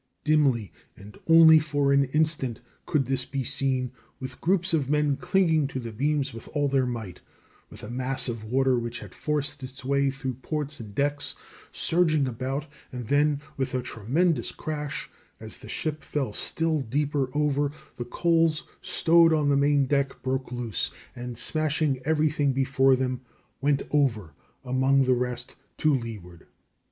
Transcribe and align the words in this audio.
Dimly, 0.23 0.71
and 0.97 1.15
only 1.27 1.59
for 1.59 1.93
an 1.93 2.05
instant, 2.05 2.59
could 2.87 3.05
this 3.05 3.23
be 3.27 3.43
seen, 3.43 3.91
with 4.19 4.41
groups 4.41 4.73
of 4.73 4.89
men 4.89 5.15
clinging 5.15 5.67
to 5.67 5.79
the 5.79 5.91
beams 5.91 6.33
with 6.33 6.47
all 6.55 6.67
their 6.67 6.87
might, 6.87 7.21
with 7.69 7.83
a 7.83 7.89
mass 7.91 8.27
of 8.27 8.43
water, 8.43 8.79
which 8.79 8.97
had 8.97 9.13
forced 9.13 9.61
its 9.61 9.85
way 9.85 10.05
in 10.07 10.11
through 10.11 10.33
ports 10.41 10.79
and 10.79 10.95
decks, 10.95 11.35
surging 11.71 12.27
about, 12.27 12.65
and 12.91 13.09
then, 13.09 13.41
with 13.57 13.75
a 13.75 13.83
tremendous 13.83 14.51
crash, 14.51 15.07
as 15.39 15.59
the 15.59 15.69
ship 15.69 16.03
fell 16.03 16.33
still 16.33 16.81
deeper 16.81 17.29
over, 17.37 17.71
the 17.97 18.05
coals 18.05 18.63
stowed 18.81 19.31
on 19.31 19.49
the 19.49 19.55
main 19.55 19.85
deck 19.85 20.23
broke 20.23 20.51
loose, 20.51 20.89
and 21.15 21.37
smashing 21.37 22.01
everything 22.05 22.53
before 22.53 22.95
them, 22.95 23.21
went 23.61 23.83
over 23.91 24.33
among 24.65 25.03
the 25.03 25.13
rest 25.13 25.55
to 25.77 25.93
leeward. 25.93 26.47